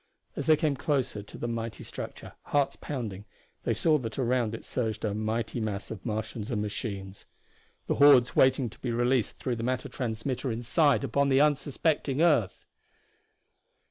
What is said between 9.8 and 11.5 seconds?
transmitter inside upon the